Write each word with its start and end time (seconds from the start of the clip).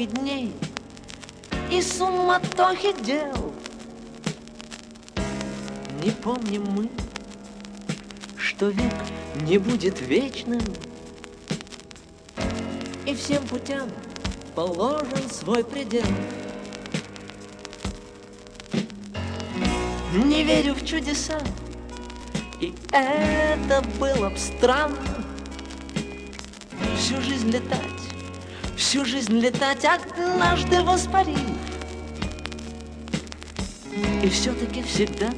Потоке 0.00 0.06
дней 0.06 0.52
и 1.70 1.82
суматохи 1.82 2.94
дел. 3.02 3.52
Не 6.02 6.10
помним 6.10 6.64
мы, 6.70 6.90
что 8.36 8.68
век 8.68 8.94
не 9.42 9.58
будет 9.58 10.00
вечным, 10.00 10.62
И 13.06 13.14
всем 13.14 13.44
путям 13.48 13.88
положен 14.54 15.28
свой 15.30 15.64
предел. 15.64 16.04
Не 20.12 20.44
верю 20.44 20.74
в 20.74 20.86
чудеса, 20.86 21.40
и 22.60 22.74
это 22.92 23.82
было 23.98 24.30
б 24.30 24.36
странно 24.36 25.24
Всю 26.96 27.20
жизнь 27.22 27.50
летать 27.50 27.99
всю 28.90 29.04
жизнь 29.04 29.38
летать, 29.38 29.84
однажды 29.84 30.82
воспарив. 30.82 31.38
И 34.20 34.28
все-таки 34.28 34.82
всегда 34.82 35.30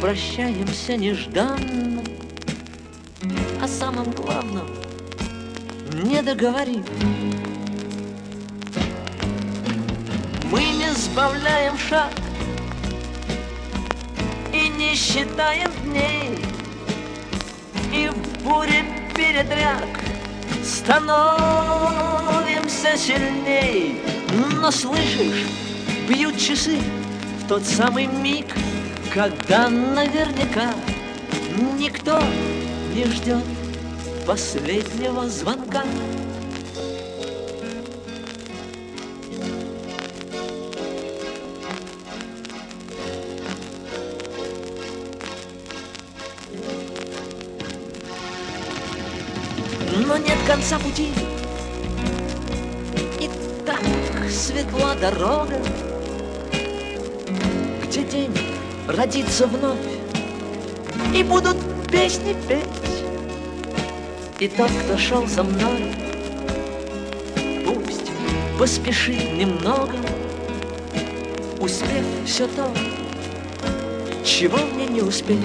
прощаемся 0.00 0.96
нежданно, 0.96 2.04
о 3.60 3.66
самом 3.66 4.12
главном 4.12 4.68
не 6.04 6.22
договорив. 6.22 6.86
Мы 10.52 10.60
не 10.60 10.92
сбавляем 10.94 11.76
шаг 11.78 12.12
и 14.52 14.68
не 14.68 14.94
считаем 14.94 15.72
дней, 15.82 16.38
и 17.92 18.06
в 18.06 18.44
буре 18.44 18.84
передряг 19.16 20.02
становимся 20.64 21.36
сильней. 22.96 24.00
Но 24.60 24.70
слышишь, 24.70 25.46
бьют 26.08 26.38
часы 26.38 26.78
в 27.42 27.48
тот 27.48 27.64
самый 27.64 28.06
миг, 28.06 28.46
когда 29.12 29.68
наверняка 29.68 30.72
никто 31.78 32.22
не 32.94 33.04
ждет 33.04 33.44
последнего 34.26 35.28
звонка. 35.28 35.82
Дорога, 55.02 55.60
где 57.82 58.04
день 58.04 58.38
родится 58.86 59.48
вновь, 59.48 59.76
и 61.12 61.24
будут 61.24 61.56
песни 61.90 62.36
петь. 62.46 62.62
И 64.38 64.46
тот, 64.46 64.70
кто 64.70 64.96
шел 64.96 65.26
за 65.26 65.42
мной, 65.42 65.92
пусть 67.66 68.12
поспешит 68.56 69.32
немного, 69.32 69.96
успев 71.58 72.06
все 72.24 72.46
то, 72.46 72.70
чего 74.24 74.58
мне 74.58 74.86
не 74.86 75.00
успеть. 75.00 75.40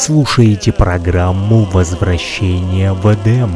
слушаете 0.00 0.72
программу 0.72 1.64
«Возвращение 1.64 2.94
в 2.94 3.06
Эдем». 3.12 3.50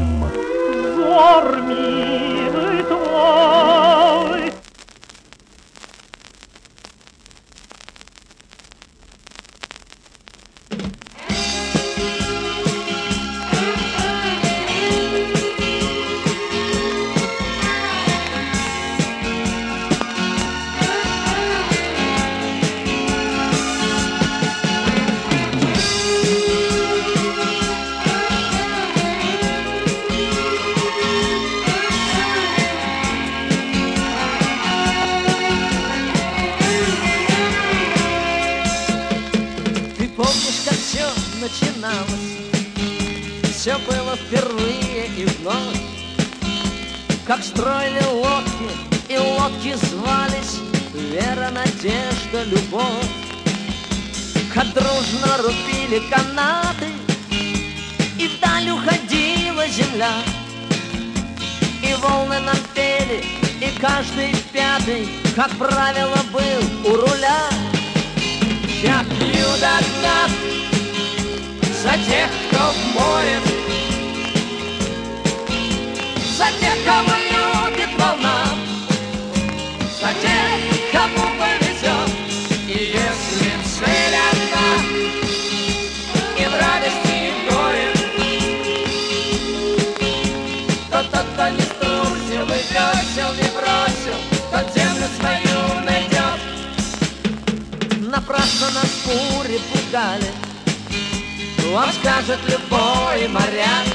Вам 101.75 101.91
скажет 101.91 102.39
любой 102.47 103.27
моряк, 103.27 103.85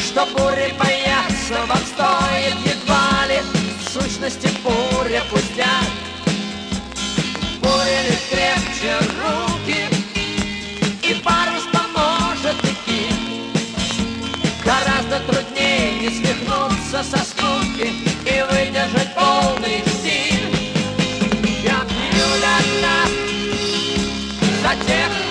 Что 0.00 0.24
бури 0.26 0.72
бояться 0.78 1.66
вам 1.66 1.78
стоит 1.78 2.54
едва 2.64 3.26
ли, 3.26 3.40
В 3.80 3.90
сущности 3.90 4.48
буря 4.62 5.24
пустяк. 5.28 5.90
Буря 7.60 8.00
лишь 8.06 8.28
крепче 8.30 8.96
руки, 9.18 9.88
И 11.02 11.14
парус 11.14 11.64
поможет 11.72 12.54
идти. 12.62 13.08
Гораздо 14.64 15.18
труднее 15.26 15.98
не 15.98 16.10
свихнуться 16.10 17.02
со 17.02 17.24
скуки 17.24 17.90
И 18.24 18.44
выдержать 18.52 19.12
полный 19.16 19.82
стиль. 19.98 20.78
Я 21.64 21.80
пью 21.88 22.26
для 22.38 22.86
нас, 22.86 23.10
за 24.62 24.86
тех, 24.86 25.25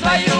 свою 0.00 0.31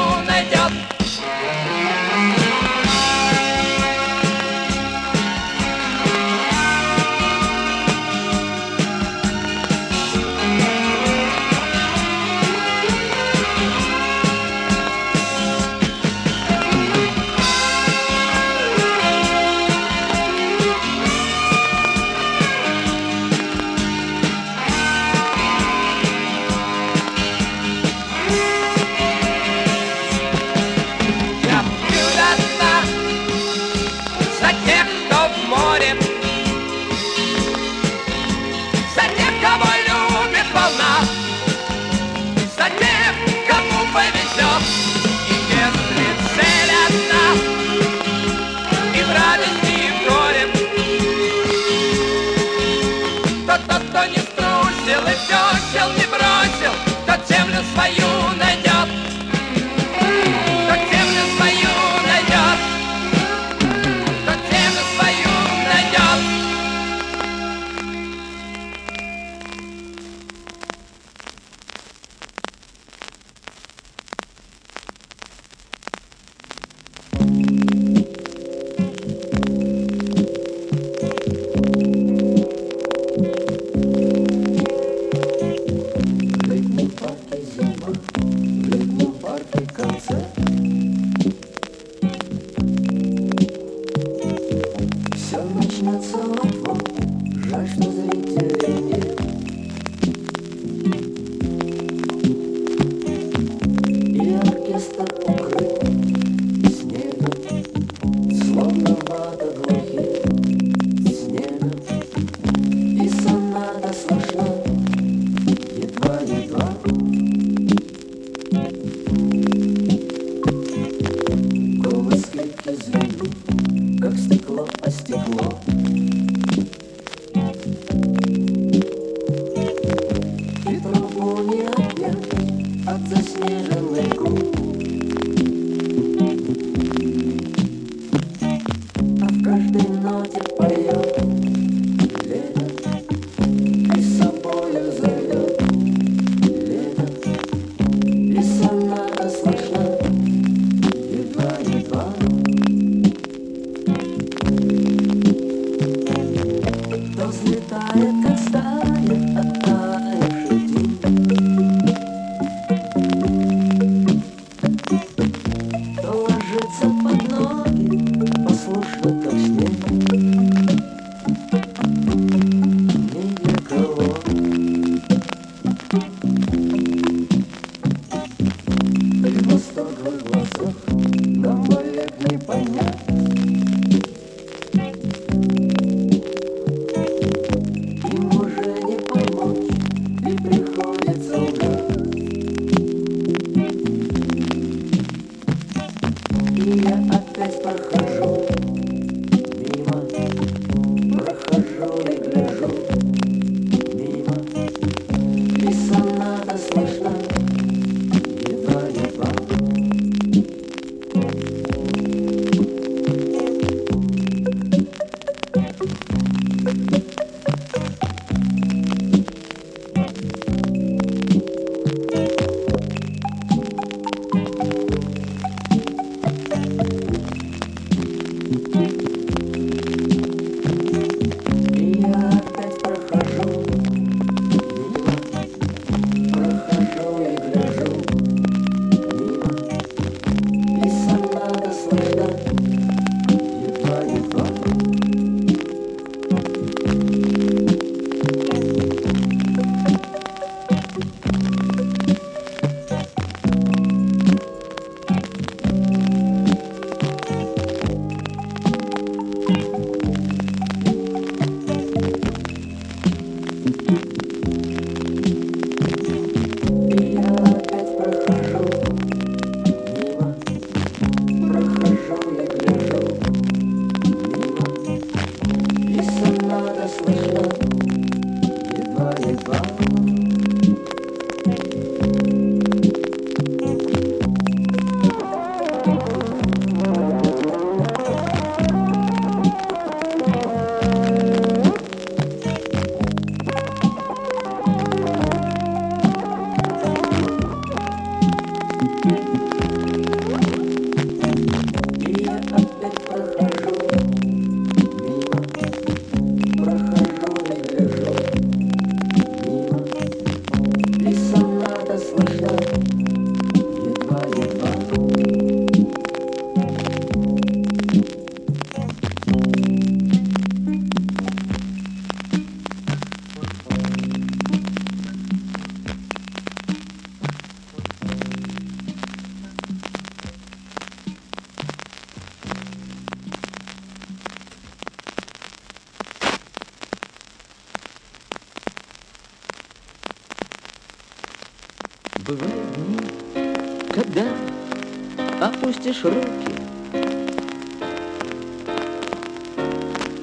Опустишь 345.92 346.04
руки. 346.04 346.52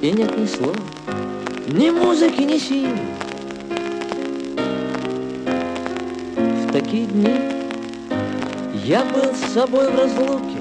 И 0.01 0.11
нет 0.11 0.37
ни 0.37 0.45
слов, 0.45 0.75
ни 1.67 1.89
музыки, 1.89 2.41
ни 2.41 2.57
сил. 2.57 2.89
В 6.35 6.71
такие 6.71 7.05
дни 7.05 7.35
я 8.85 9.03
был 9.05 9.33
с 9.33 9.53
собой 9.53 9.89
в 9.91 9.97
разлуке. 9.97 10.59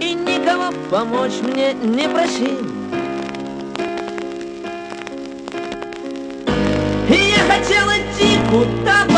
И 0.00 0.14
никого 0.14 0.72
помочь 0.90 1.40
мне 1.42 1.74
не 1.74 2.08
просил. 2.08 2.60
И 7.08 7.14
я 7.14 7.44
хотел 7.48 7.86
идти 7.88 8.38
куда 8.50 9.15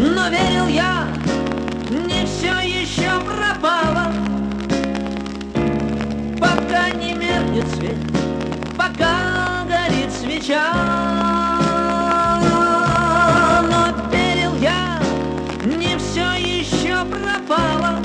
Но 0.00 0.30
верил 0.30 0.66
я, 0.66 1.06
не 1.90 2.24
все 2.24 2.58
еще 2.60 3.20
пропало. 3.20 4.10
Пока 6.38 6.88
не 6.92 7.12
меркнет 7.12 7.68
свет, 7.74 7.98
пока 8.78 9.66
горит 9.68 10.10
свеча. 10.10 10.72
Но 13.70 14.08
верил 14.10 14.56
я, 14.56 15.02
не 15.66 15.98
все 15.98 16.32
еще 16.32 17.04
пропало. 17.04 17.98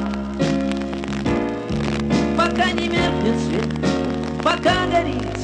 Пока 2.36 2.72
не 2.74 2.90
меркнет 2.90 3.40
свет, 3.48 3.70
пока 4.44 4.86
горит 4.88 5.35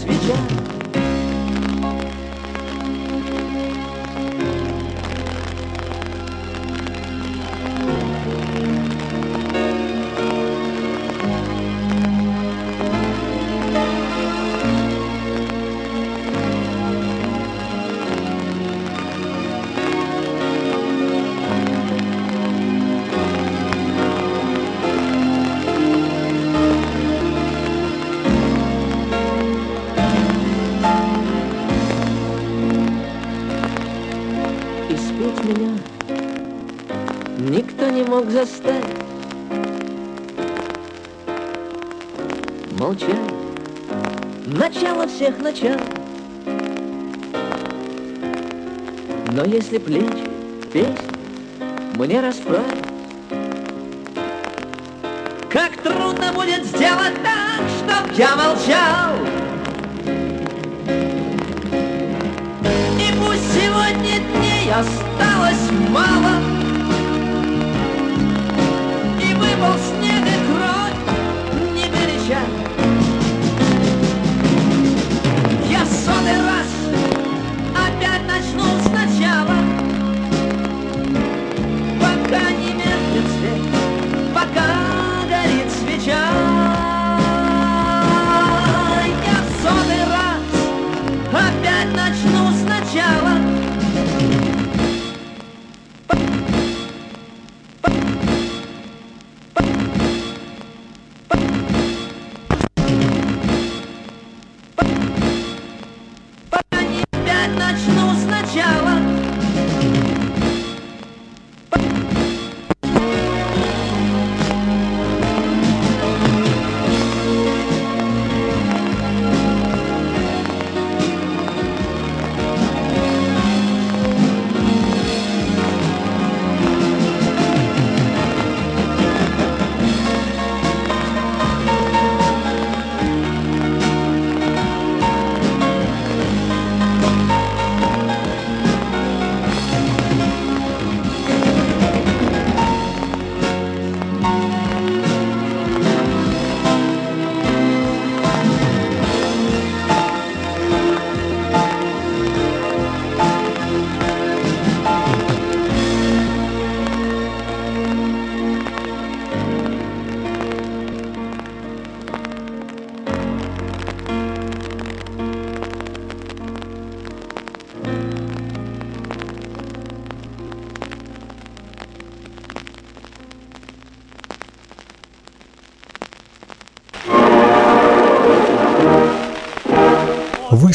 мог 38.11 38.29
заставить 38.29 38.83
Молчать, 42.77 43.15
начало 44.47 45.07
всех 45.07 45.37
начал. 45.39 45.79
Но 49.31 49.45
если 49.45 49.77
плечи, 49.77 50.27
песни 50.73 50.95
мне 51.93 52.19
расправить. 52.19 52.83
Как 55.49 55.77
трудно 55.77 56.33
будет 56.33 56.65
сделать 56.65 57.15
так, 57.23 57.61
чтоб 57.77 58.17
я 58.17 58.35
молчал. 58.35 59.15
И 62.99 63.13
пусть 63.19 63.53
сегодня 63.53 64.19
дней 64.19 64.69
осталось 64.69 65.71
мало 65.89 66.50
И 69.61 69.90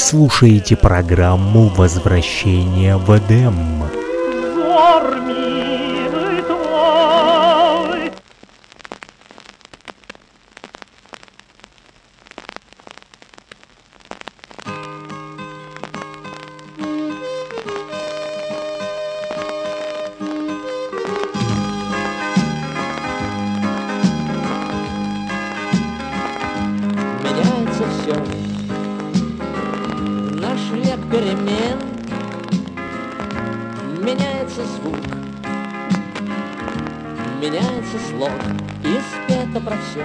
слушаете 0.07 0.77
программу 0.77 1.67
«Возвращение 1.67 2.97
в 2.97 3.11
Эдем». 3.11 3.57
Меняется 27.25 27.85
все. 28.05 28.46
Перемен 31.17 31.79
меняется 34.03 34.67
звук, 34.67 34.99
меняется 37.41 37.99
слог 38.11 38.33
и 38.85 39.01
спето 39.01 39.59
про 39.63 39.79
все. 39.79 40.05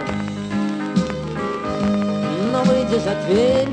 Но 2.53 2.63
выйдя 2.63 2.97
за 2.97 3.15
дверь, 3.25 3.67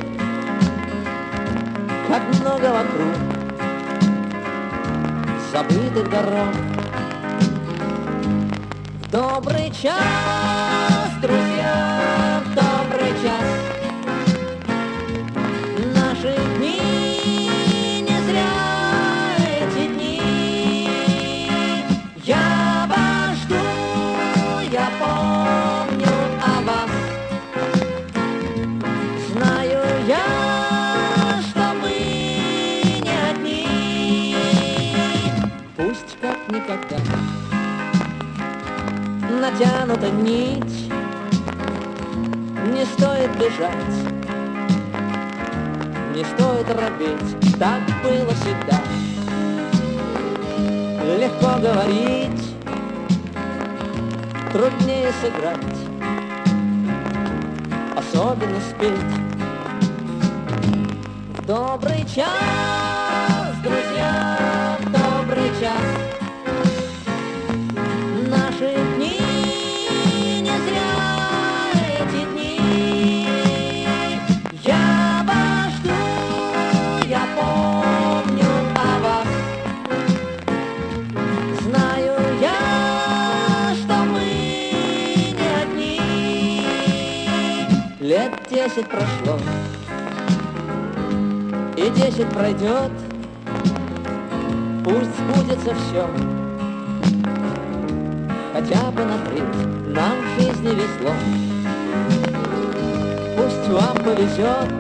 как 2.09 2.23
много 2.41 2.73
вокруг 2.73 3.15
забытых 5.53 6.11
дорог. 6.11 6.55
В 9.01 9.11
добрый 9.13 9.71
час, 9.71 11.13
друзья, 11.23 11.58
натянута 39.51 40.11
нить, 40.11 40.93
не 42.71 42.85
стоит 42.85 43.31
бежать, 43.39 43.97
не 46.15 46.25
стоит 46.25 46.67
робеть, 46.69 47.59
так 47.59 47.81
было 48.03 48.35
всегда. 48.35 48.81
Легко 51.17 51.59
говорить, 51.61 52.55
труднее 54.53 55.13
сыграть, 55.23 55.79
особенно 57.97 58.61
спеть. 58.61 58.93
В 61.39 61.47
добрый 61.47 62.05
час, 62.15 62.98
десять 88.79 88.91
прошло, 88.91 89.39
и 91.77 91.91
десять 91.91 92.29
пройдет. 92.29 92.93
Пусть 94.85 95.11
сбудется 95.19 95.75
все, 95.75 96.07
хотя 98.53 98.91
бы 98.93 99.05
на 99.05 99.19
треть 99.27 99.97
нам 99.97 100.17
в 100.21 100.41
жизни 100.41 100.69
везло. 100.69 101.13
Пусть 103.37 103.69
вам 103.69 103.97
повезет, 103.97 104.73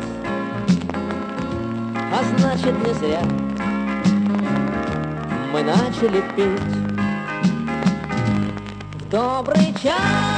а 2.12 2.22
значит 2.38 2.74
не 2.86 2.94
зря 2.94 3.22
мы 5.52 5.62
начали 5.62 6.22
петь. 6.36 6.60
В 8.94 9.10
добрый 9.10 9.74
час, 9.82 10.37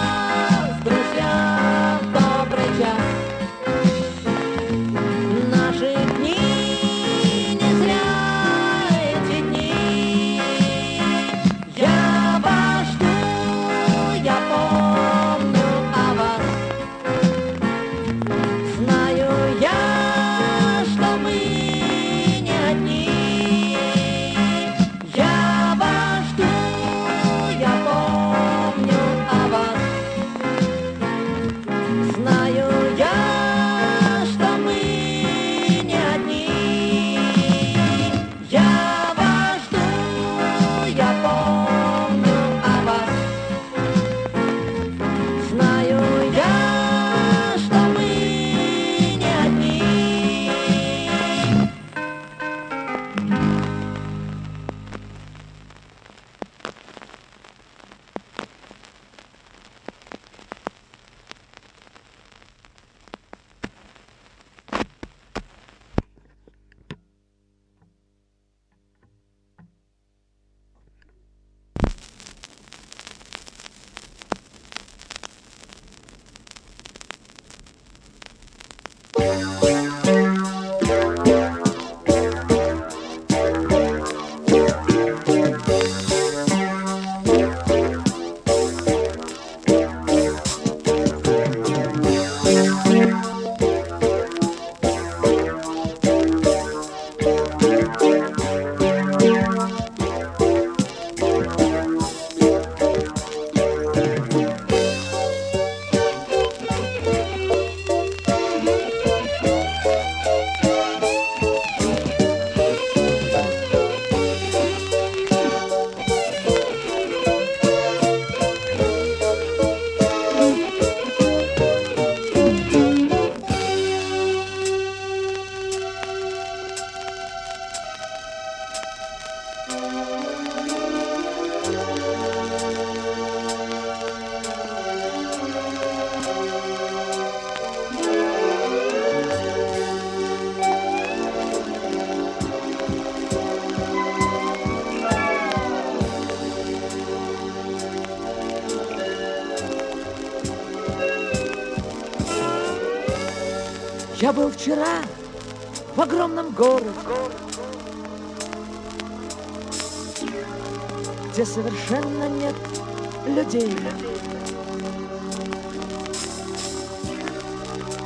людей. 163.53 163.77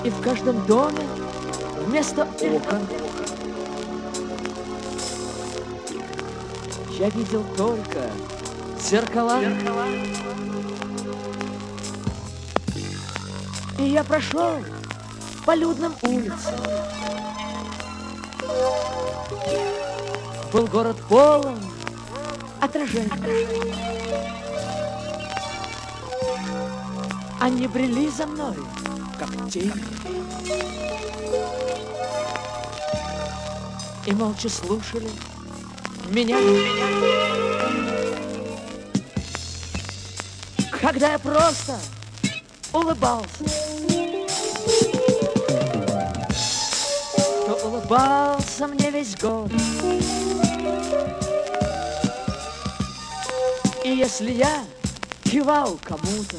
И 0.05 0.11
в 0.11 0.21
каждом 0.21 0.65
доме 0.67 1.07
вместо 1.87 2.23
окон 2.23 2.87
я 6.99 7.09
видел 7.11 7.45
только 7.57 8.11
зеркала. 8.81 9.41
И 13.79 13.85
я 13.85 14.05
прошел 14.05 14.59
по 15.45 15.55
людным 15.55 15.95
улицам. 16.03 16.55
Был 20.53 20.67
город 20.67 20.97
полон 21.09 21.59
отражений. 22.61 24.44
Они 27.45 27.67
брели 27.67 28.09
за 28.09 28.27
мной, 28.27 28.55
как 29.19 29.29
тени. 29.51 29.75
И 34.07 34.13
молча 34.13 34.49
слушали 34.49 35.11
меня. 36.09 36.39
Когда 40.81 41.13
я 41.13 41.19
просто 41.19 41.79
улыбался, 42.73 43.45
то 47.47 47.61
улыбался 47.63 48.67
мне 48.69 48.91
весь 48.91 49.15
год. 49.19 49.53
И 53.85 53.91
если 53.91 54.33
я 54.33 54.65
кивал 55.35 55.77
кому-то, 55.83 56.37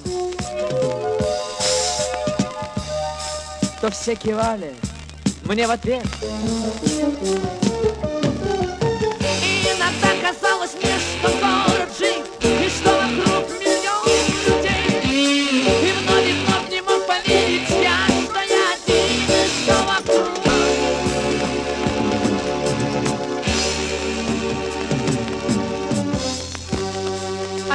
то 3.81 3.91
все 3.91 4.15
кивали 4.15 4.73
мне 5.43 5.67
в 5.67 5.71
ответ. 5.71 6.05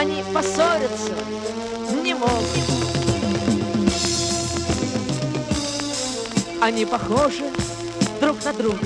Они 0.00 0.24
поссорятся 0.32 1.12
не 2.02 2.14
могут. 2.14 2.40
Они 6.58 6.86
похожи 6.86 7.44
друг 8.18 8.42
на 8.42 8.54
друга. 8.54 8.78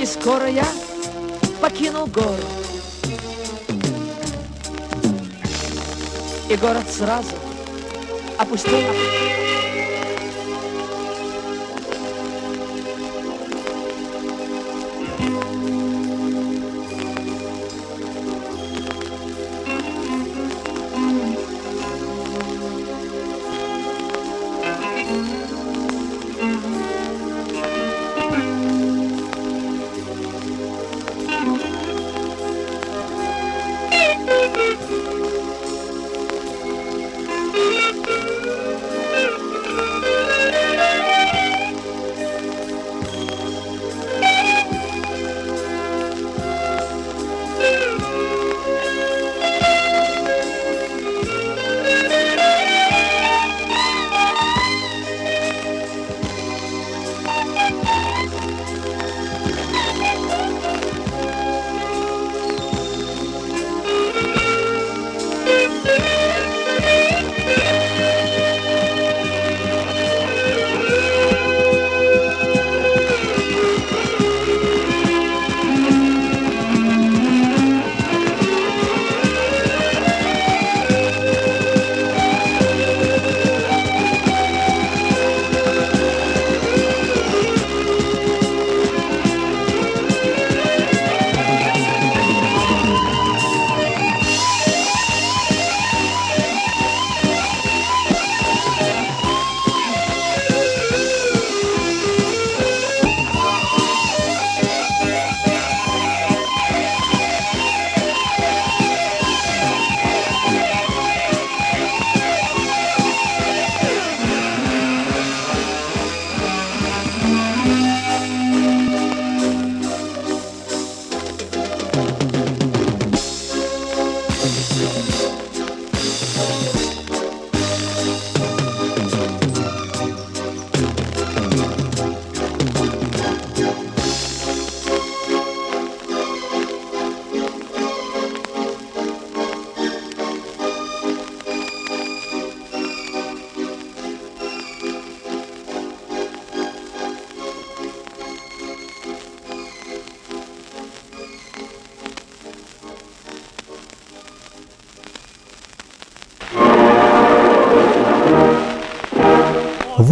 И 0.00 0.04
скоро 0.04 0.48
я 0.48 0.66
покинул 1.60 2.06
город. 2.06 2.44
И 6.48 6.56
город 6.56 6.86
сразу 6.90 7.36
опустил. 8.36 8.80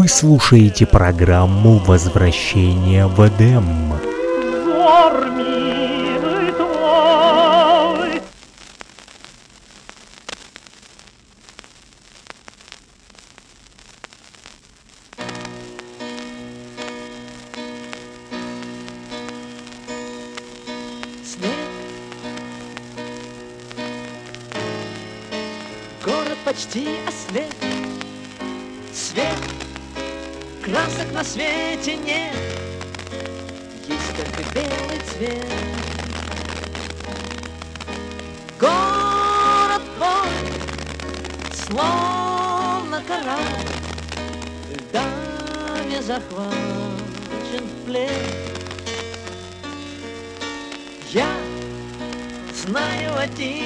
Вы 0.08 0.14
слушаете 0.14 0.86
программу 0.86 1.76
«Возвращение 1.76 3.06
в 3.06 3.20
Эдем». 3.28 3.87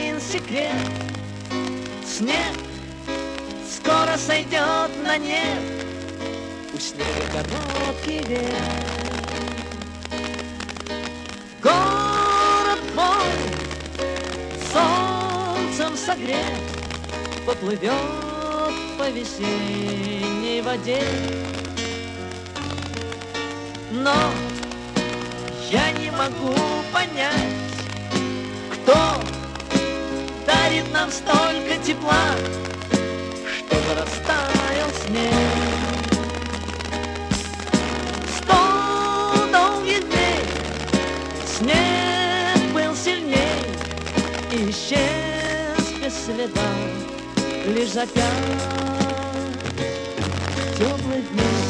Один 0.03 0.21
секрет, 0.21 0.73
снег 2.05 2.57
скоро 3.71 4.17
сойдет 4.17 4.91
на 5.05 5.17
нет, 5.17 5.61
у 6.75 6.79
снега 6.79 7.05
короткий 7.31 8.19
век. 8.27 8.53
Город 11.63 12.81
мой 12.97 13.15
солнцем 14.73 15.97
согрет, 15.97 16.37
поплывет 17.47 17.93
по 18.99 19.09
весенней 19.09 20.63
воде. 20.63 21.03
Но 23.93 24.15
я 25.71 25.93
не 25.93 26.11
могу 26.11 26.57
понять, 26.93 27.53
кто 28.73 29.32
дарит 30.53 30.93
нам 30.93 31.11
столько 31.11 31.77
тепла, 31.85 32.27
чтобы 33.57 33.95
растаял 34.01 34.91
снег. 35.07 35.35
Сто 38.37 39.47
долгих 39.53 40.09
дней 40.09 40.41
снег 41.47 42.73
был 42.73 42.95
сильней 42.95 43.65
и 44.51 44.71
исчез 44.71 45.87
без 46.03 46.25
следа, 46.25 46.73
лишь 47.67 47.91
за 47.91 48.07
пять 48.07 48.63
теплых 50.77 51.33
дней. 51.33 51.62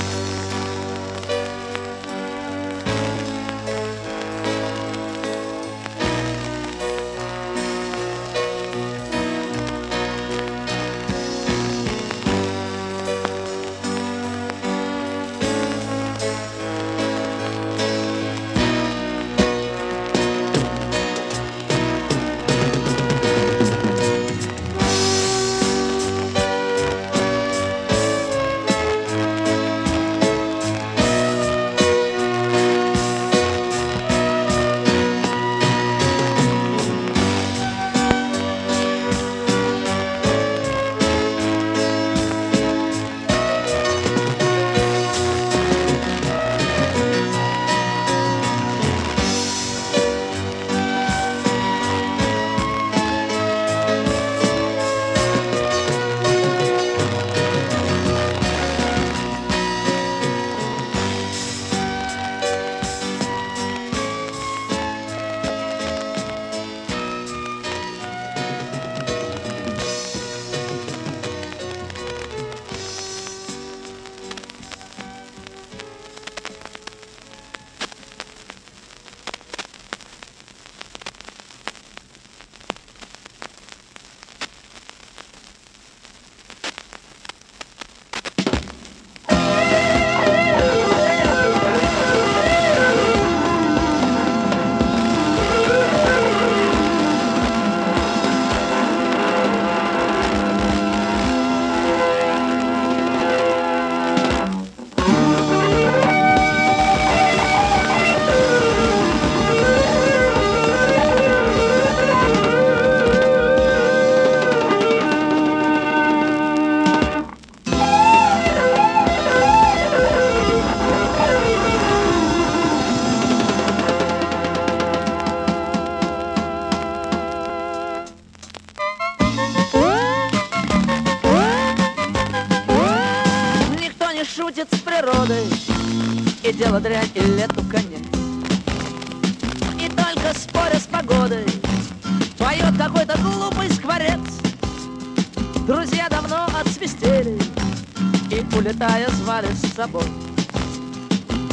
Собой. 149.82 150.04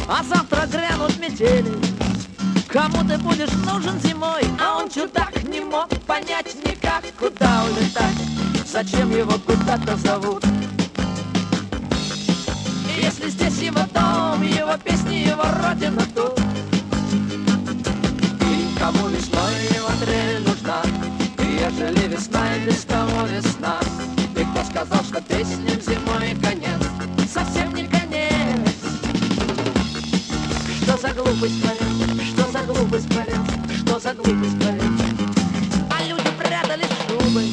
А 0.08 0.22
завтра 0.22 0.66
грянут 0.66 1.18
метели. 1.18 1.72
Кому 2.68 2.98
ты 3.08 3.18
будешь 3.18 3.52
нужен 3.66 3.98
зимой? 4.00 4.42
А 4.60 4.78
он 4.78 4.88
чудак 4.88 5.42
не 5.44 5.60
мог 5.60 5.88
понять 6.06 6.54
никак 6.64 7.02
Куда 7.18 7.64
улетать? 7.64 8.16
Зачем 8.64 9.10
его 9.10 9.32
куда-то 9.46 9.96
зовут 9.96 10.39
глупость 31.40 31.62
творец, 31.62 32.28
что 32.28 32.52
за 32.52 32.58
глупость 32.66 33.08
творец, 33.08 33.78
что 33.78 33.98
за 33.98 34.12
глупость 34.12 34.58
творец 34.60 34.82
А 35.90 36.04
люди 36.04 36.30
прятали 36.38 36.84
шубы 37.08 37.44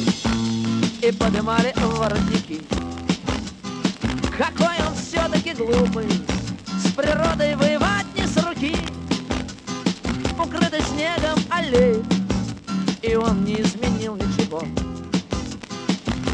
и 1.00 1.12
поднимали 1.12 1.72
воротники. 1.76 2.60
Какой 4.36 4.76
он 4.86 4.94
все-таки 4.94 5.54
глупый 5.54 6.06
С 6.66 6.92
природой 6.92 7.56
воевать 7.56 8.06
не 8.14 8.26
с 8.26 8.36
руки. 8.44 8.76
Укрытый 10.38 10.82
снегом 10.82 11.38
аллеи 11.48 12.04
И 13.00 13.14
он 13.14 13.42
не 13.44 13.62
изменил 13.62 14.16
ничего. 14.16 14.64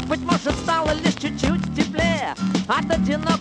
Быть 0.09 0.21
может 0.21 0.53
стало 0.63 0.91
лишь 0.93 1.15
чуть-чуть 1.15 1.75
теплее 1.75 2.35
От 2.67 2.91
одинокой 2.91 3.34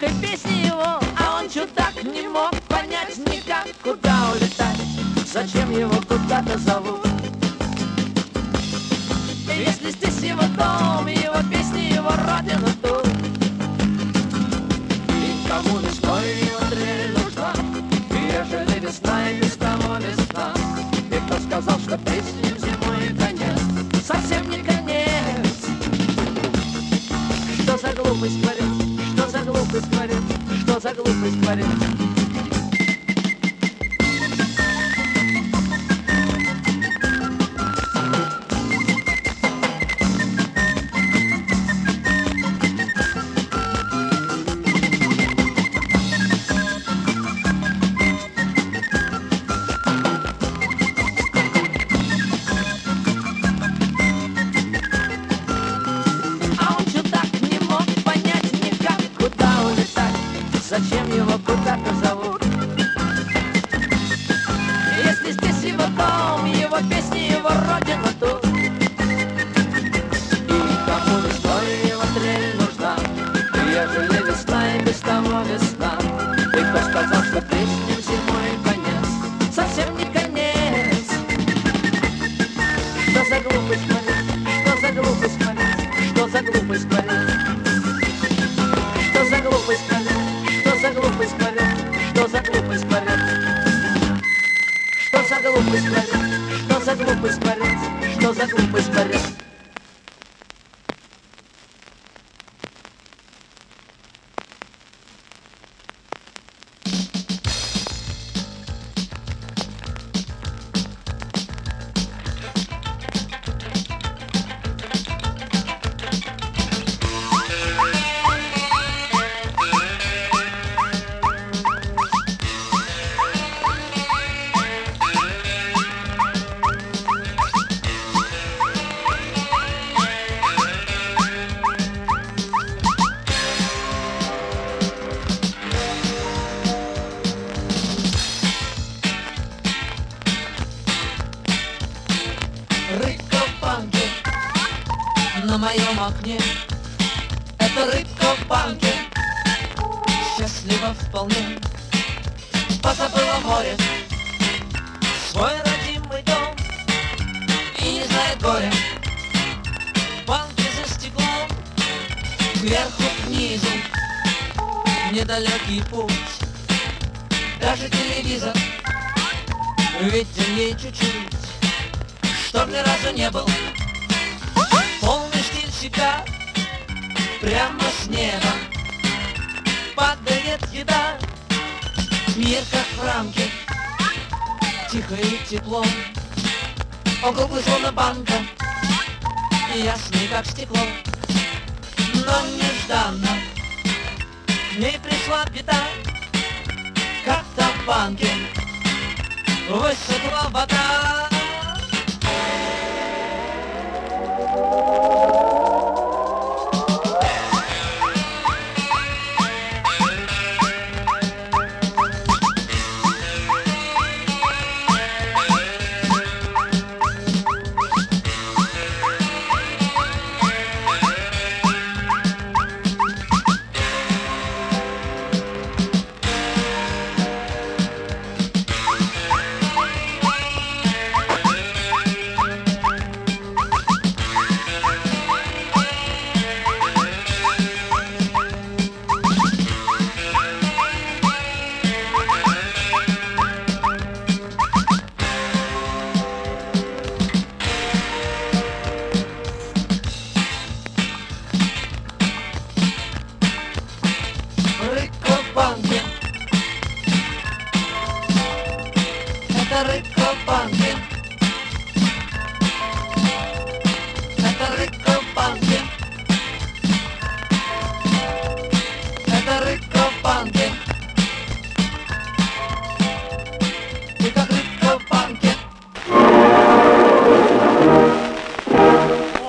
do 200.18 200.28
avatar. 200.28 201.03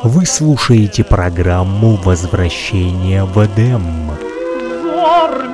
Вы 0.05 0.27
слушаете 0.27 1.03
программу 1.03 1.95
«Возвращение 1.95 3.25
в 3.25 3.43
Эдем». 3.43 4.11
Взор 4.11 5.45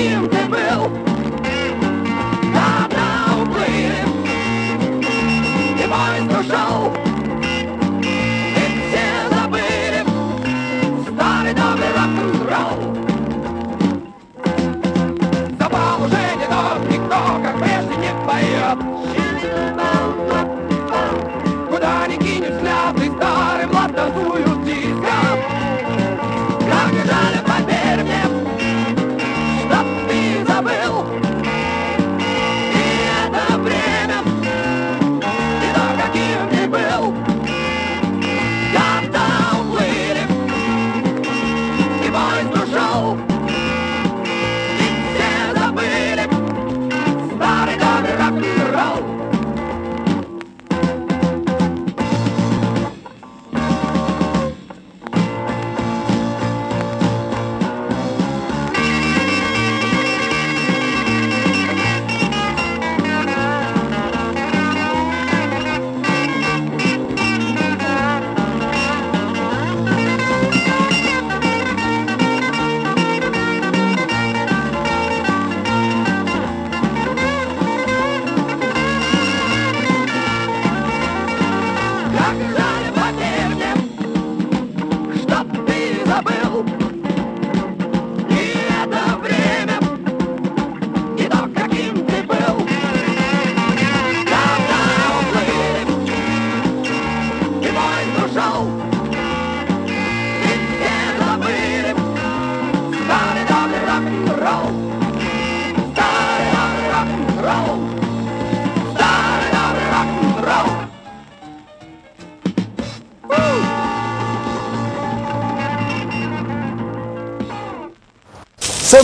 you 0.00 0.26
rebel 0.28 1.09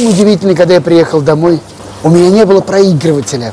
Самое 0.07 0.23
удивительное, 0.23 0.55
когда 0.55 0.75
я 0.75 0.81
приехал 0.81 1.21
домой, 1.21 1.59
у 2.05 2.11
меня 2.11 2.31
не 2.31 2.45
было 2.45 2.61
проигрывателя. 2.61 3.53